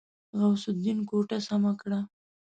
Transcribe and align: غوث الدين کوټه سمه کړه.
غوث 0.39 0.63
الدين 0.73 0.99
کوټه 1.09 1.37
سمه 1.47 1.71
کړه. 1.81 1.99